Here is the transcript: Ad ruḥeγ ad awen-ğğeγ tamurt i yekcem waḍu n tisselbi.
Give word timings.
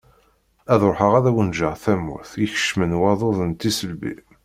Ad 0.73 0.81
ruḥeγ 0.89 1.13
ad 1.19 1.25
awen-ğğeγ 1.29 1.75
tamurt 1.83 2.31
i 2.35 2.39
yekcem 2.41 2.79
waḍu 3.01 3.29
n 3.43 3.51
tisselbi. 3.59 4.13